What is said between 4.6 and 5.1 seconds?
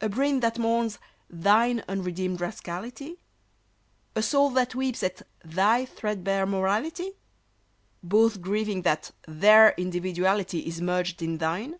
weeps